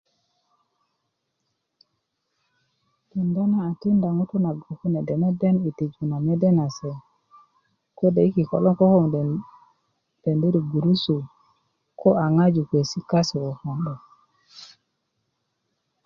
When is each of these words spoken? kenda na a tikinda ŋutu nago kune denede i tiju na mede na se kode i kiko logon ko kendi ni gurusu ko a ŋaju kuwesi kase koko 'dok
kenda 3.09 3.41
na 3.51 3.57
a 3.67 3.69
tikinda 3.79 4.07
ŋutu 4.17 4.35
nago 4.45 4.69
kune 4.79 4.99
denede 5.07 5.49
i 5.69 5.69
tiju 5.77 6.01
na 6.09 6.17
mede 6.25 6.49
na 6.57 6.65
se 6.77 6.91
kode 7.97 8.21
i 8.27 8.33
kiko 8.35 8.57
logon 8.65 9.05
ko 9.11 9.45
kendi 10.23 10.47
ni 10.53 10.59
gurusu 10.71 11.15
ko 11.99 12.09
a 12.23 12.25
ŋaju 12.35 12.61
kuwesi 12.69 12.99
kase 13.09 13.37
koko 13.43 13.71
'dok 13.81 13.99